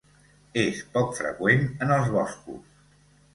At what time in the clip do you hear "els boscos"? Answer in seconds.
1.99-2.75